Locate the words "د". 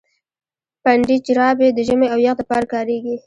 1.73-1.79, 2.37-2.41